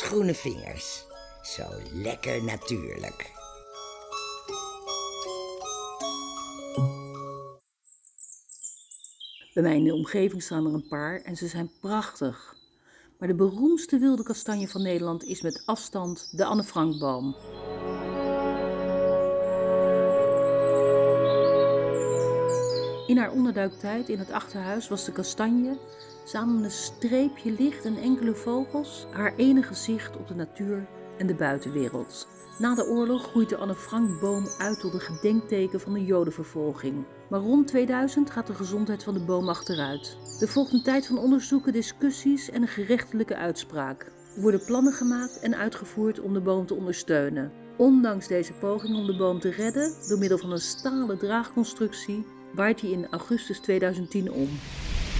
groene 0.00 0.34
vingers. 0.34 1.06
Zo 1.42 1.64
lekker 1.92 2.44
natuurlijk. 2.44 3.32
Bij 9.54 9.62
mij 9.62 9.76
in 9.76 9.84
de 9.84 9.94
omgeving 9.94 10.42
staan 10.42 10.66
er 10.66 10.74
een 10.74 10.88
paar 10.88 11.20
en 11.20 11.36
ze 11.36 11.46
zijn 11.46 11.70
prachtig. 11.80 12.56
Maar 13.18 13.28
de 13.28 13.34
beroemdste 13.34 13.98
wilde 13.98 14.22
kastanje 14.22 14.68
van 14.68 14.82
Nederland 14.82 15.24
is 15.24 15.42
met 15.42 15.62
afstand 15.66 16.36
de 16.36 16.44
Anne 16.44 16.64
Frankboom. 16.64 17.36
In 23.06 23.18
haar 23.18 23.32
onderduiktijd 23.32 24.08
in 24.08 24.18
het 24.18 24.30
achterhuis 24.30 24.88
was 24.88 25.04
de 25.04 25.12
kastanje, 25.12 25.78
samen 26.28 26.64
een 26.64 26.70
streepje 26.70 27.52
licht 27.58 27.84
en 27.84 27.96
enkele 27.96 28.34
vogels, 28.34 29.06
haar 29.10 29.34
enige 29.36 29.74
zicht 29.74 30.16
op 30.16 30.28
de 30.28 30.34
natuur 30.34 30.86
en 31.18 31.26
de 31.26 31.34
buitenwereld. 31.34 32.28
Na 32.58 32.74
de 32.74 32.86
oorlog 32.86 33.22
groeit 33.22 33.48
de 33.48 33.56
Anne 33.56 33.74
Frankboom 33.74 34.46
uit 34.58 34.80
tot 34.80 34.94
een 34.94 35.00
gedenkteken 35.00 35.80
van 35.80 35.92
de 35.92 36.04
jodenvervolging. 36.04 37.04
Maar 37.30 37.40
rond 37.40 37.66
2000 37.66 38.30
gaat 38.30 38.46
de 38.46 38.54
gezondheid 38.54 39.04
van 39.04 39.14
de 39.14 39.20
boom 39.20 39.48
achteruit. 39.48 40.16
Er 40.40 40.48
volgt 40.48 40.72
een 40.72 40.82
tijd 40.82 41.06
van 41.06 41.18
onderzoeken, 41.18 41.72
discussies 41.72 42.50
en 42.50 42.62
een 42.62 42.68
gerechtelijke 42.68 43.36
uitspraak. 43.36 44.02
Er 44.36 44.42
worden 44.42 44.64
plannen 44.64 44.92
gemaakt 44.92 45.38
en 45.38 45.56
uitgevoerd 45.56 46.20
om 46.20 46.32
de 46.32 46.40
boom 46.40 46.66
te 46.66 46.74
ondersteunen. 46.74 47.52
Ondanks 47.76 48.26
deze 48.26 48.52
poging 48.52 48.96
om 48.96 49.06
de 49.06 49.16
boom 49.16 49.40
te 49.40 49.50
redden, 49.50 49.94
door 50.08 50.18
middel 50.18 50.38
van 50.38 50.52
een 50.52 50.58
stalen 50.58 51.18
draagconstructie, 51.18 52.26
waait 52.54 52.80
hij 52.80 52.90
in 52.90 53.08
augustus 53.10 53.58
2010 53.58 54.32
om. 54.32 54.48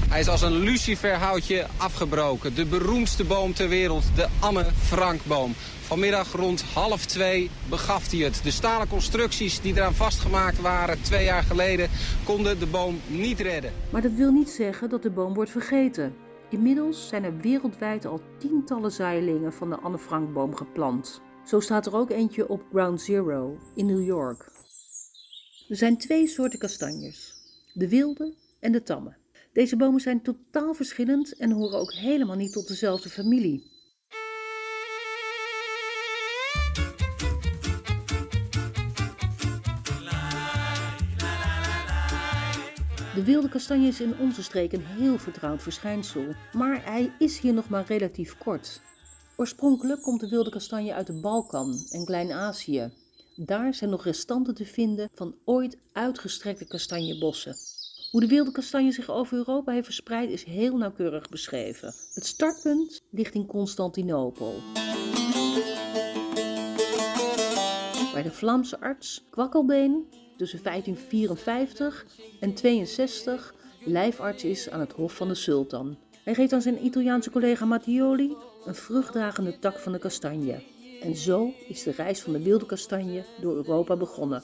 Hij 0.08 0.20
is 0.20 0.28
als 0.28 0.42
een 0.42 0.58
luciferhoutje 0.58 1.66
afgebroken. 1.76 2.54
De 2.54 2.66
beroemdste 2.66 3.24
boom 3.24 3.54
ter 3.54 3.68
wereld, 3.68 4.04
de 4.16 4.28
Anne 4.40 4.64
Frankboom. 4.64 5.52
Vanmiddag 5.80 6.32
rond 6.32 6.62
half 6.62 7.06
twee 7.06 7.50
begaf 7.68 8.10
hij 8.10 8.20
het. 8.20 8.40
De 8.42 8.50
stalen 8.50 8.88
constructies 8.88 9.60
die 9.60 9.74
eraan 9.76 9.94
vastgemaakt 9.94 10.60
waren 10.60 11.02
twee 11.02 11.24
jaar 11.24 11.42
geleden... 11.42 11.88
konden 12.24 12.58
de 12.58 12.66
boom 12.66 13.00
niet 13.06 13.40
redden. 13.40 13.72
Maar 13.90 14.02
dat 14.02 14.12
wil 14.12 14.32
niet 14.32 14.50
zeggen 14.50 14.88
dat 14.88 15.02
de 15.02 15.10
boom 15.10 15.34
wordt 15.34 15.50
vergeten. 15.50 16.14
Inmiddels 16.50 17.08
zijn 17.08 17.24
er 17.24 17.36
wereldwijd 17.36 18.06
al 18.06 18.20
tientallen 18.38 18.92
zaailingen 18.92 19.52
van 19.52 19.70
de 19.70 19.76
Anne 19.76 19.98
Frankboom 19.98 20.54
geplant. 20.54 21.20
Zo 21.44 21.60
staat 21.60 21.86
er 21.86 21.94
ook 21.94 22.10
eentje 22.10 22.48
op 22.48 22.62
Ground 22.72 23.00
Zero 23.00 23.58
in 23.74 23.86
New 23.86 24.06
York. 24.06 24.50
Er 25.68 25.76
zijn 25.76 25.98
twee 25.98 26.26
soorten 26.26 26.58
kastanjes: 26.58 27.34
de 27.74 27.88
wilde 27.88 28.34
en 28.60 28.72
de 28.72 28.82
tamme. 28.82 29.16
Deze 29.58 29.76
bomen 29.76 30.00
zijn 30.00 30.22
totaal 30.22 30.74
verschillend 30.74 31.36
en 31.36 31.50
horen 31.50 31.78
ook 31.78 31.92
helemaal 31.92 32.36
niet 32.36 32.52
tot 32.52 32.68
dezelfde 32.68 33.08
familie. 33.08 33.62
De 43.14 43.22
wilde 43.24 43.48
kastanje 43.48 43.88
is 43.88 44.00
in 44.00 44.18
onze 44.18 44.42
streek 44.42 44.72
een 44.72 44.84
heel 44.84 45.18
vertrouwd 45.18 45.62
verschijnsel, 45.62 46.24
maar 46.52 46.84
hij 46.84 47.12
is 47.18 47.38
hier 47.38 47.54
nog 47.54 47.68
maar 47.68 47.86
relatief 47.86 48.38
kort. 48.38 48.80
Oorspronkelijk 49.36 50.02
komt 50.02 50.20
de 50.20 50.28
wilde 50.28 50.50
kastanje 50.50 50.94
uit 50.94 51.06
de 51.06 51.20
Balkan 51.20 51.86
en 51.90 52.04
Klein-Azië. 52.04 52.90
Daar 53.36 53.74
zijn 53.74 53.90
nog 53.90 54.04
restanten 54.04 54.54
te 54.54 54.66
vinden 54.66 55.08
van 55.14 55.34
ooit 55.44 55.78
uitgestrekte 55.92 56.66
kastanjebossen. 56.66 57.77
Hoe 58.10 58.20
de 58.20 58.26
wilde 58.26 58.52
kastanje 58.52 58.92
zich 58.92 59.10
over 59.10 59.36
Europa 59.36 59.72
heeft 59.72 59.84
verspreid 59.84 60.30
is 60.30 60.44
heel 60.44 60.76
nauwkeurig 60.76 61.28
beschreven. 61.28 61.94
Het 62.14 62.26
startpunt 62.26 63.00
ligt 63.10 63.34
in 63.34 63.46
Constantinopel. 63.46 64.54
Bij 68.12 68.22
de 68.22 68.30
Vlaamse 68.30 68.80
arts 68.80 69.24
Kwakkelbeen 69.30 70.06
tussen 70.36 70.62
1554 70.62 72.06
en 72.40 72.54
62 72.54 73.54
lijfarts 73.84 74.44
is 74.44 74.70
aan 74.70 74.80
het 74.80 74.92
hof 74.92 75.14
van 75.14 75.28
de 75.28 75.34
sultan. 75.34 75.96
Hij 76.24 76.34
geeft 76.34 76.52
aan 76.52 76.62
zijn 76.62 76.84
Italiaanse 76.84 77.30
collega 77.30 77.64
Mattioli 77.64 78.36
een 78.64 78.74
vruchtdragende 78.74 79.58
tak 79.58 79.78
van 79.78 79.92
de 79.92 79.98
kastanje. 79.98 80.62
En 81.02 81.16
zo 81.16 81.52
is 81.68 81.82
de 81.82 81.90
reis 81.90 82.20
van 82.20 82.32
de 82.32 82.42
wilde 82.42 82.66
kastanje 82.66 83.24
door 83.40 83.54
Europa 83.54 83.96
begonnen. 83.96 84.42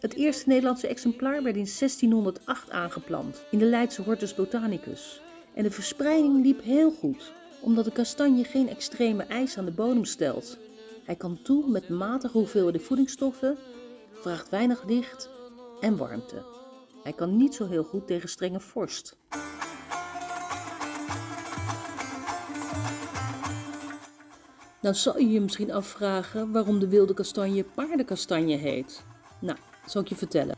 Het 0.00 0.14
eerste 0.14 0.48
Nederlandse 0.48 0.86
exemplaar 0.86 1.42
werd 1.42 1.56
in 1.56 1.68
1608 1.78 2.70
aangeplant 2.70 3.42
in 3.50 3.58
de 3.58 3.64
Leidse 3.64 4.02
Hortus 4.02 4.34
Botanicus. 4.34 5.20
En 5.54 5.62
de 5.62 5.70
verspreiding 5.70 6.44
liep 6.44 6.62
heel 6.62 6.90
goed, 6.90 7.32
omdat 7.60 7.84
de 7.84 7.92
kastanje 7.92 8.44
geen 8.44 8.68
extreme 8.68 9.22
eisen 9.22 9.58
aan 9.58 9.64
de 9.64 9.72
bodem 9.72 10.04
stelt. 10.04 10.58
Hij 11.04 11.16
kan 11.16 11.42
toe 11.42 11.70
met 11.70 11.88
matige 11.88 12.38
hoeveelheden 12.38 12.80
voedingsstoffen, 12.80 13.58
vraagt 14.12 14.48
weinig 14.48 14.84
licht 14.86 15.30
en 15.80 15.96
warmte. 15.96 16.42
Hij 17.02 17.12
kan 17.12 17.36
niet 17.36 17.54
zo 17.54 17.66
heel 17.66 17.84
goed 17.84 18.06
tegen 18.06 18.28
strenge 18.28 18.60
vorst. 18.60 19.16
Dan 24.80 24.94
zal 24.94 25.18
je 25.18 25.30
je 25.30 25.40
misschien 25.40 25.72
afvragen 25.72 26.52
waarom 26.52 26.78
de 26.78 26.88
wilde 26.88 27.14
kastanje 27.14 27.64
paardenkastanje 27.64 28.56
heet. 28.56 29.04
Nou, 29.40 29.58
zal 29.90 30.02
ik 30.02 30.08
je 30.08 30.16
vertellen. 30.16 30.56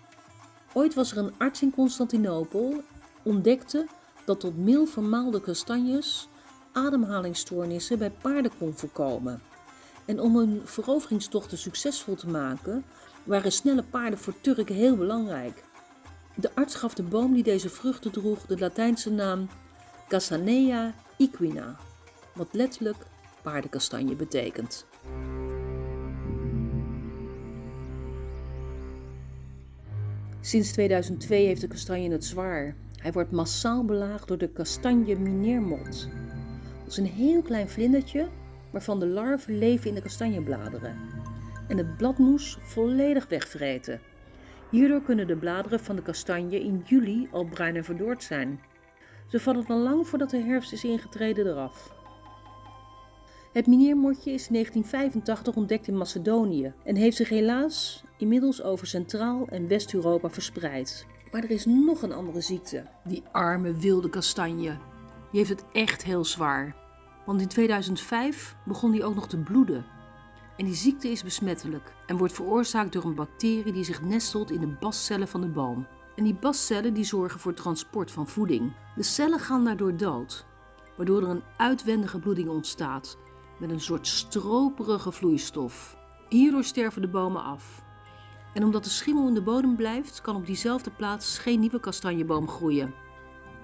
Ooit 0.72 0.94
was 0.94 1.12
er 1.12 1.18
een 1.18 1.34
arts 1.38 1.62
in 1.62 1.74
Constantinopel, 1.74 2.82
ontdekte 3.22 3.86
dat 4.24 4.41
tot 4.41 4.58
meel 4.58 4.86
vermaalde 4.86 5.41
kastanjes 5.41 6.28
ademhalingsstoornissen 6.72 7.98
bij 7.98 8.10
paarden 8.10 8.50
kon 8.58 8.72
voorkomen. 8.72 9.42
En 10.04 10.20
om 10.20 10.36
hun 10.36 10.60
veroveringstochten 10.64 11.58
succesvol 11.58 12.14
te 12.14 12.28
maken, 12.28 12.84
waren 13.24 13.52
snelle 13.52 13.82
paarden 13.82 14.18
voor 14.18 14.34
Turken 14.41 14.74
heel 14.74 14.96
belangrijk. 14.96 15.64
De 16.34 16.50
arts 16.54 16.74
gaf 16.74 16.94
de 16.94 17.02
boom 17.02 17.34
die 17.34 17.42
deze 17.42 17.68
vruchten 17.68 18.10
droeg 18.10 18.47
de 18.47 18.58
Latijnse 18.58 19.10
naam 19.10 19.48
Castanea 20.08 20.94
equina, 21.18 21.76
wat 22.34 22.48
letterlijk 22.52 23.06
paardenkastanje 23.42 24.14
betekent. 24.14 24.86
Sinds 30.50 30.72
2002 30.72 31.47
heeft 31.47 31.61
de 31.61 31.69
kastanje 31.69 32.11
het 32.11 32.25
zwaar. 32.25 32.75
Hij 32.97 33.12
wordt 33.12 33.31
massaal 33.31 33.84
belaagd 33.84 34.28
door 34.28 34.38
de 34.38 34.49
kastanje 34.49 35.19
mineermot. 35.19 36.09
Dat 36.83 36.91
is 36.91 36.97
een 36.97 37.06
heel 37.06 37.43
klein 37.43 37.69
vlindertje 37.69 38.27
waarvan 38.71 39.00
de 39.00 39.06
larven 39.06 39.59
leven 39.59 39.89
in 39.89 39.94
de 39.94 40.03
kastanjebladeren 40.03 40.97
en 41.69 41.77
het 41.77 41.97
bladmoes 41.97 42.59
volledig 42.60 43.28
wegvreten. 43.28 44.00
Hierdoor 44.71 45.03
kunnen 45.03 45.27
de 45.27 45.37
bladeren 45.37 45.81
van 45.81 45.97
de 45.97 46.03
kastanje 46.03 46.60
in 46.60 46.83
juli 46.84 47.28
al 47.33 47.44
bruin 47.44 47.77
en 47.77 47.84
verdord 47.84 48.22
zijn. 48.22 48.60
Ze 49.28 49.41
vallen 49.41 49.66
dan 49.66 49.83
lang 49.83 50.06
voordat 50.09 50.31
de 50.31 50.43
herfst 50.43 50.72
is 50.72 50.84
ingetreden 50.84 51.47
eraf. 51.47 52.00
Het 53.53 53.66
mineermotje 53.66 54.33
is 54.33 54.47
in 54.47 54.53
1985 54.53 55.56
ontdekt 55.56 55.88
in 55.88 55.97
Macedonië 55.97 56.72
en 56.84 56.97
heeft 56.97 57.16
zich 57.16 57.28
helaas 57.28 58.05
inmiddels 58.19 58.62
over 58.62 58.87
Centraal- 58.87 59.47
en 59.49 59.69
West-Europa 59.69 60.31
verspreid. 60.31 61.06
Maar 61.31 61.43
er 61.43 61.50
is 61.50 61.66
nog 61.66 62.03
een 62.03 62.12
andere 62.12 62.41
ziekte, 62.41 62.87
die 63.05 63.22
arme 63.33 63.72
wilde 63.72 64.09
kastanje. 64.09 64.78
Die 65.31 65.39
heeft 65.39 65.49
het 65.49 65.65
echt 65.72 66.05
heel 66.05 66.25
zwaar. 66.25 66.77
Want 67.27 67.41
in 67.41 67.49
2005 67.49 68.56
begon 68.65 68.93
hij 68.93 69.05
ook 69.05 69.15
nog 69.15 69.28
te 69.28 69.37
bloeden. 69.37 69.84
En 70.56 70.65
die 70.65 70.75
ziekte 70.75 71.09
is 71.09 71.22
besmettelijk 71.22 71.93
en 72.06 72.16
wordt 72.16 72.34
veroorzaakt 72.34 72.93
door 72.93 73.05
een 73.05 73.15
bacterie 73.15 73.72
die 73.72 73.84
zich 73.84 74.03
nestelt 74.03 74.50
in 74.50 74.60
de 74.60 74.77
bascellen 74.81 75.28
van 75.28 75.41
de 75.41 75.49
boom. 75.49 75.87
En 76.16 76.25
die 76.25 76.34
bascellen 76.34 76.94
die 76.94 77.05
zorgen 77.05 77.41
voor 77.41 77.55
transport 77.55 78.10
van 78.10 78.27
voeding. 78.27 78.72
De 78.97 79.03
cellen 79.03 79.39
gaan 79.39 79.65
daardoor 79.65 79.97
dood, 79.97 80.47
waardoor 80.97 81.22
er 81.22 81.28
een 81.28 81.43
uitwendige 81.56 82.19
bloeding 82.19 82.48
ontstaat 82.48 83.16
met 83.60 83.71
een 83.71 83.80
soort 83.80 84.07
stroperige 84.07 85.12
vloeistof. 85.12 85.97
Hierdoor 86.28 86.65
sterven 86.65 87.03
de 87.03 87.09
bomen 87.09 87.42
af. 87.42 87.83
En 88.54 88.65
omdat 88.65 88.84
de 88.84 88.91
schimmel 88.91 89.28
in 89.28 89.34
de 89.34 89.42
bodem 89.42 89.77
blijft, 89.77 90.21
kan 90.21 90.36
op 90.36 90.47
diezelfde 90.47 90.91
plaats 90.91 91.39
geen 91.39 91.60
nieuwe 91.60 91.80
kastanjeboom 91.80 92.48
groeien. 92.48 92.95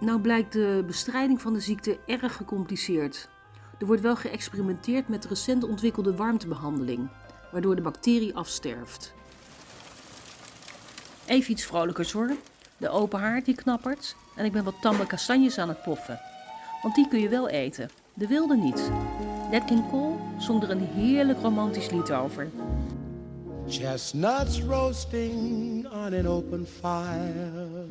Nou 0.01 0.21
blijkt 0.21 0.53
de 0.53 0.85
bestrijding 0.87 1.41
van 1.41 1.53
de 1.53 1.61
ziekte 1.61 1.99
erg 2.07 2.37
gecompliceerd. 2.37 3.29
Er 3.79 3.87
wordt 3.87 4.03
wel 4.03 4.17
geëxperimenteerd 4.17 5.09
met 5.09 5.25
recent 5.25 5.65
ontwikkelde 5.65 6.17
warmtebehandeling, 6.17 7.11
waardoor 7.53 7.77
de 7.77 7.83
bacterie 7.83 8.37
afsterft. 8.37 9.15
Even 11.27 11.53
iets 11.53 11.65
vrolijkers 11.65 12.13
hoor. 12.13 12.31
De 12.77 12.89
open 12.89 13.21
haard 13.21 13.45
die 13.45 13.55
knappert 13.55 14.17
en 14.35 14.45
ik 14.45 14.53
ben 14.53 14.65
wat 14.65 14.81
tamme 14.81 15.07
kastanjes 15.07 15.59
aan 15.59 15.69
het 15.69 15.83
poffen. 15.83 16.21
Want 16.83 16.95
die 16.95 17.09
kun 17.09 17.21
je 17.21 17.29
wel 17.29 17.49
eten, 17.49 17.91
de 18.15 18.27
wilde 18.27 18.57
niet. 18.57 18.91
Nat 19.51 19.65
King 19.65 19.89
Cole 19.91 20.15
zong 20.39 20.63
er 20.63 20.71
een 20.71 20.89
heerlijk 20.95 21.41
romantisch 21.41 21.91
lied 21.91 22.13
over. 22.13 22.49
Chestnuts 23.69 24.63
roasting 24.63 25.87
on 25.93 26.15
an 26.15 26.27
open 26.27 26.67
fire. 26.67 27.87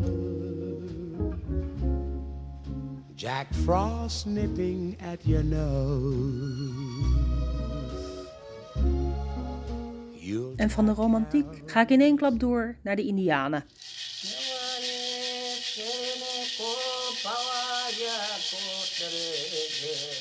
Jack 3.15 3.47
Frost 3.63 4.25
nipping 4.25 4.97
at 5.13 5.19
your 5.21 5.43
nose. 5.43 6.85
En 10.55 10.69
van 10.69 10.85
de 10.85 10.91
romantiek 10.91 11.61
ga 11.65 11.81
ik 11.81 11.89
in 11.89 12.01
één 12.01 12.15
klap 12.15 12.39
door 12.39 12.75
naar 12.83 12.95
de 12.95 13.03
Indianen. 13.03 13.63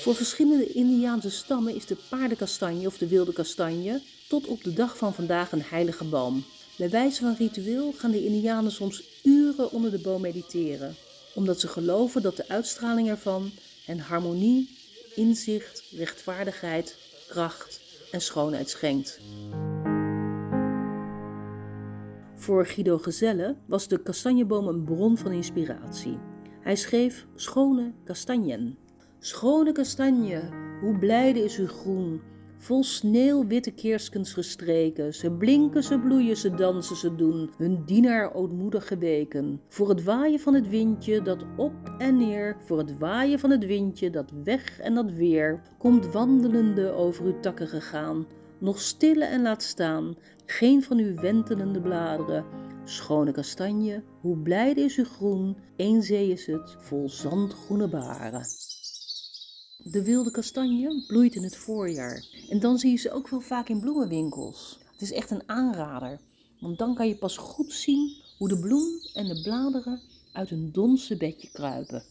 Voor 0.04 0.14
verschillende 0.14 0.72
Indiaanse 0.72 1.30
stammen 1.30 1.74
is 1.74 1.86
de 1.86 1.96
paardenkastanje 2.08 2.86
of 2.86 2.98
de 2.98 3.08
wilde 3.08 3.32
kastanje 3.32 4.00
tot 4.28 4.46
op 4.46 4.64
de 4.64 4.72
dag 4.72 4.96
van 4.96 5.14
vandaag 5.14 5.52
een 5.52 5.62
heilige 5.62 6.04
boom. 6.04 6.44
Bij 6.78 6.90
wijze 6.90 7.20
van 7.20 7.34
ritueel 7.38 7.92
gaan 7.92 8.10
de 8.10 8.24
Indianen 8.24 8.72
soms 8.72 9.02
uren 9.22 9.70
onder 9.70 9.90
de 9.90 9.98
boom 9.98 10.20
mediteren, 10.20 10.94
omdat 11.34 11.60
ze 11.60 11.68
geloven 11.68 12.22
dat 12.22 12.36
de 12.36 12.48
uitstraling 12.48 13.08
ervan 13.08 13.50
hen 13.84 13.98
harmonie, 13.98 14.78
inzicht, 15.14 15.82
rechtvaardigheid, 15.96 16.96
kracht 17.28 17.80
en 18.12 18.20
schoonheid 18.20 18.70
schenkt. 18.70 19.20
Voor 22.36 22.66
Guido 22.66 22.98
Gezelle 22.98 23.56
was 23.66 23.88
de 23.88 24.02
kastanjeboom 24.02 24.68
een 24.68 24.84
bron 24.84 25.18
van 25.18 25.32
inspiratie. 25.32 26.18
Hij 26.60 26.76
schreef 26.76 27.26
Schone 27.34 27.92
kastanjen. 28.04 28.83
Schone 29.24 29.72
kastanje, 29.72 30.42
hoe 30.80 30.98
blijde 30.98 31.44
is 31.44 31.58
uw 31.58 31.66
groen, 31.66 32.20
vol 32.58 32.82
sneeuwwitte 32.82 33.70
keerskens 33.70 34.32
gestreken. 34.32 35.14
Ze 35.14 35.30
blinken, 35.30 35.82
ze 35.82 35.98
bloeien, 35.98 36.36
ze 36.36 36.54
dansen, 36.54 36.96
ze 36.96 37.14
doen, 37.14 37.50
hun 37.56 37.82
dienaar 37.84 38.34
ootmoedig 38.34 38.86
geweken. 38.86 39.60
Voor 39.68 39.88
het 39.88 40.04
waaien 40.04 40.40
van 40.40 40.54
het 40.54 40.68
windje 40.68 41.22
dat 41.22 41.44
op 41.56 41.72
en 41.98 42.16
neer, 42.16 42.56
voor 42.64 42.78
het 42.78 42.98
waaien 42.98 43.38
van 43.38 43.50
het 43.50 43.66
windje 43.66 44.10
dat 44.10 44.32
weg 44.44 44.80
en 44.80 44.94
dat 44.94 45.10
weer, 45.10 45.62
komt 45.78 46.12
wandelende 46.12 46.90
over 46.90 47.24
uw 47.24 47.40
takken 47.40 47.68
gegaan. 47.68 48.26
Nog 48.58 48.80
stille 48.80 49.24
en 49.24 49.42
laat 49.42 49.62
staan, 49.62 50.16
geen 50.46 50.82
van 50.82 50.98
uw 50.98 51.14
wentelende 51.14 51.80
bladeren. 51.80 52.44
Schone 52.84 53.32
kastanje, 53.32 54.02
hoe 54.20 54.36
blijde 54.38 54.80
is 54.80 54.96
uw 54.96 55.04
groen, 55.04 55.56
één 55.76 56.02
zee 56.02 56.30
is 56.30 56.46
het, 56.46 56.76
vol 56.78 57.08
zandgroene 57.08 57.88
baren. 57.88 58.44
De 59.86 60.02
wilde 60.02 60.31
kastanje 60.31 61.04
bloeit 61.06 61.34
in 61.34 61.42
het 61.42 61.56
voorjaar. 61.56 62.25
En 62.48 62.60
dan 62.60 62.78
zie 62.78 62.90
je 62.90 62.96
ze 62.96 63.12
ook 63.12 63.28
wel 63.28 63.40
vaak 63.40 63.69
in 63.69 63.81
bloemenwinkels. 63.81 64.78
Het 64.92 65.02
is 65.02 65.12
echt 65.12 65.31
een 65.31 65.48
aanrader, 65.48 66.20
want 66.60 66.78
dan 66.78 66.94
kan 66.94 67.08
je 67.08 67.16
pas 67.16 67.36
goed 67.36 67.72
zien 67.72 68.16
hoe 68.38 68.48
de 68.48 68.58
bloem 68.58 69.00
en 69.14 69.26
de 69.26 69.42
bladeren 69.42 70.00
uit 70.32 70.50
hun 70.50 70.70
donse 70.72 71.16
bedje 71.16 71.50
kruipen. 71.52 72.04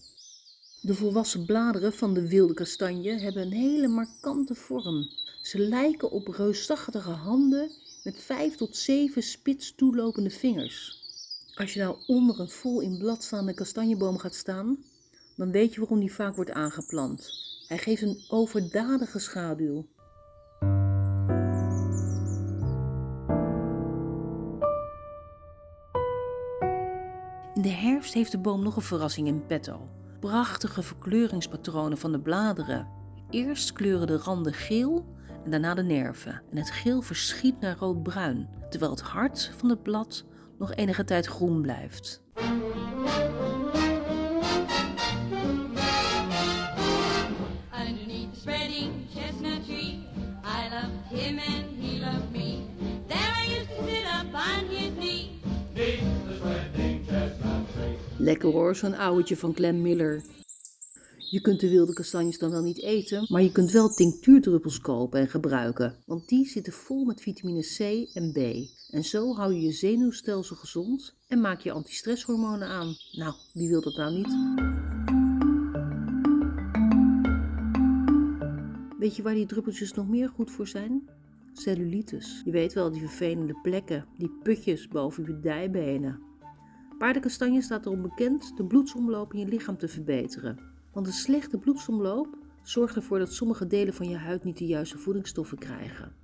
De 0.81 0.93
volwassen 0.93 1.45
bladeren 1.45 1.93
van 1.93 2.13
de 2.13 2.27
wilde 2.27 2.53
kastanje 2.53 3.11
hebben 3.11 3.41
een 3.41 3.51
hele 3.51 3.87
markante 3.87 4.55
vorm. 4.55 5.09
Ze 5.41 5.59
lijken 5.59 6.11
op 6.11 6.27
reusachtige 6.27 7.09
handen 7.09 7.71
met 8.03 8.21
vijf 8.21 8.55
tot 8.55 8.77
zeven 8.77 9.23
spits 9.23 9.73
toelopende 9.75 10.29
vingers. 10.29 11.01
Als 11.55 11.73
je 11.73 11.79
nou 11.79 11.97
onder 12.07 12.39
een 12.39 12.49
vol 12.49 12.79
in 12.79 12.97
blad 12.97 13.23
staande 13.23 13.53
kastanjeboom 13.53 14.17
gaat 14.17 14.35
staan, 14.35 14.77
dan 15.35 15.51
weet 15.51 15.73
je 15.73 15.79
waarom 15.79 15.99
die 15.99 16.13
vaak 16.13 16.35
wordt 16.35 16.51
aangeplant. 16.51 17.42
Hij 17.73 17.81
geeft 17.81 18.01
een 18.01 18.23
overdadige 18.27 19.19
schaduw. 19.19 19.85
In 27.53 27.61
de 27.61 27.69
herfst 27.69 28.13
heeft 28.13 28.31
de 28.31 28.37
boom 28.37 28.63
nog 28.63 28.75
een 28.75 28.81
verrassing 28.81 29.27
in 29.27 29.45
petto. 29.45 29.89
Prachtige 30.19 30.83
verkleuringspatronen 30.83 31.97
van 31.97 32.11
de 32.11 32.19
bladeren. 32.19 32.87
Eerst 33.29 33.73
kleuren 33.73 34.07
de 34.07 34.17
randen 34.17 34.53
geel 34.53 35.05
en 35.43 35.51
daarna 35.51 35.73
de 35.73 35.83
nerven. 35.83 36.41
En 36.51 36.57
het 36.57 36.71
geel 36.71 37.01
verschiet 37.01 37.59
naar 37.59 37.77
roodbruin, 37.77 38.49
terwijl 38.69 38.91
het 38.91 39.01
hart 39.01 39.51
van 39.57 39.69
het 39.69 39.83
blad 39.83 40.25
nog 40.57 40.73
enige 40.73 41.03
tijd 41.03 41.25
groen 41.25 41.61
blijft. 41.61 42.23
Lekker 58.23 58.51
hoor, 58.51 58.75
zo'n 58.75 58.93
ouwtje 58.95 59.37
van 59.37 59.53
Clem 59.53 59.81
Miller. 59.81 60.23
Je 61.17 61.41
kunt 61.41 61.59
de 61.59 61.69
wilde 61.69 61.93
kastanjes 61.93 62.37
dan 62.37 62.51
wel 62.51 62.61
niet 62.61 62.81
eten, 62.81 63.25
maar 63.29 63.41
je 63.41 63.51
kunt 63.51 63.71
wel 63.71 63.89
tinctuurdruppels 63.89 64.79
kopen 64.79 65.19
en 65.19 65.27
gebruiken, 65.27 65.95
want 66.05 66.27
die 66.27 66.47
zitten 66.47 66.73
vol 66.73 67.05
met 67.05 67.21
vitamine 67.21 67.61
C 67.61 67.79
en 68.15 68.31
B. 68.31 68.37
En 68.89 69.03
zo 69.03 69.35
hou 69.35 69.53
je 69.53 69.61
je 69.61 69.71
zenuwstelsel 69.71 70.55
gezond 70.55 71.15
en 71.27 71.41
maak 71.41 71.59
je 71.59 71.71
antistresshormonen 71.71 72.67
aan. 72.67 72.95
Nou, 73.11 73.33
wie 73.53 73.69
wil 73.69 73.81
dat 73.81 73.95
nou 73.95 74.13
niet? 74.13 74.61
Weet 78.99 79.15
je 79.15 79.23
waar 79.23 79.33
die 79.33 79.45
druppeltjes 79.45 79.93
nog 79.93 80.07
meer 80.07 80.29
goed 80.29 80.51
voor 80.51 80.67
zijn? 80.67 81.09
Cellulitis. 81.53 82.41
Je 82.45 82.51
weet 82.51 82.73
wel, 82.73 82.91
die 82.91 83.01
vervelende 83.01 83.59
plekken, 83.61 84.05
die 84.17 84.31
putjes 84.43 84.87
boven 84.87 85.25
je 85.25 85.39
dijbenen. 85.39 86.32
Paardenkastanje 87.03 87.61
staat 87.61 87.85
erom 87.85 88.01
bekend 88.01 88.57
de 88.57 88.65
bloedsomloop 88.65 89.33
in 89.33 89.39
je 89.39 89.47
lichaam 89.47 89.77
te 89.77 89.87
verbeteren. 89.87 90.59
Want 90.91 91.07
een 91.07 91.13
slechte 91.13 91.57
bloedsomloop 91.57 92.37
zorgt 92.61 92.95
ervoor 92.95 93.19
dat 93.19 93.33
sommige 93.33 93.67
delen 93.67 93.93
van 93.93 94.09
je 94.09 94.17
huid 94.17 94.43
niet 94.43 94.57
de 94.57 94.65
juiste 94.65 94.97
voedingsstoffen 94.97 95.57
krijgen. 95.57 96.15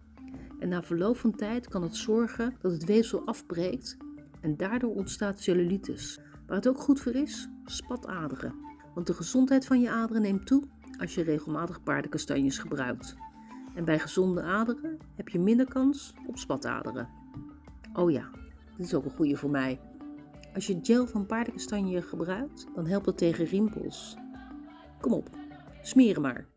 En 0.59 0.69
na 0.69 0.83
verloop 0.83 1.17
van 1.17 1.35
tijd 1.35 1.67
kan 1.67 1.81
het 1.81 1.95
zorgen 1.95 2.55
dat 2.61 2.71
het 2.71 2.85
weefsel 2.85 3.25
afbreekt 3.25 3.97
en 4.41 4.57
daardoor 4.57 4.95
ontstaat 4.95 5.39
cellulitis. 5.39 6.19
Waar 6.47 6.55
het 6.55 6.67
ook 6.67 6.79
goed 6.79 6.99
voor 6.99 7.15
is, 7.15 7.49
spataderen. 7.65 8.53
Want 8.93 9.07
de 9.07 9.13
gezondheid 9.13 9.65
van 9.65 9.81
je 9.81 9.89
aderen 9.89 10.21
neemt 10.21 10.47
toe 10.47 10.63
als 10.97 11.15
je 11.15 11.23
regelmatig 11.23 11.83
paardenkastanjes 11.83 12.57
gebruikt. 12.57 13.15
En 13.75 13.85
bij 13.85 13.99
gezonde 13.99 14.41
aderen 14.41 14.97
heb 15.15 15.27
je 15.29 15.39
minder 15.39 15.67
kans 15.67 16.13
op 16.27 16.37
spataderen. 16.37 17.09
Oh 17.93 18.11
ja, 18.11 18.29
dit 18.77 18.85
is 18.85 18.93
ook 18.93 19.05
een 19.05 19.15
goede 19.15 19.35
voor 19.35 19.49
mij. 19.49 19.88
Als 20.59 20.67
je 20.67 20.79
gel 20.81 21.07
van 21.07 21.25
paardenkastanje 21.25 22.01
gebruikt, 22.01 22.67
dan 22.75 22.85
helpt 22.85 23.05
het 23.05 23.17
tegen 23.17 23.45
rimpels. 23.45 24.17
Kom 25.01 25.13
op, 25.13 25.29
smeren 25.81 26.21
maar. 26.21 26.49